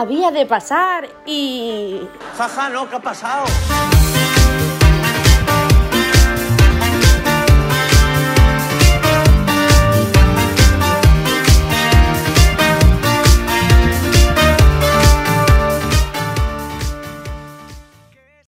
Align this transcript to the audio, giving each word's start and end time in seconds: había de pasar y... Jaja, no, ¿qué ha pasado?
había 0.00 0.30
de 0.30 0.44
pasar 0.46 1.08
y... 1.24 2.00
Jaja, 2.36 2.68
no, 2.68 2.88
¿qué 2.88 2.96
ha 2.96 3.00
pasado? 3.00 3.46